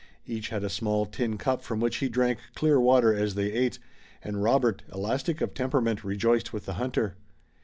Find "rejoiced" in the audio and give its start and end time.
6.03-6.51